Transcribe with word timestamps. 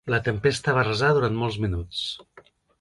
La 0.11 0.19
tempesta 0.27 0.73
va 0.77 0.81
arrasar 0.85 1.11
durant 1.19 1.37
molts 1.43 1.61
minuts. 1.69 2.03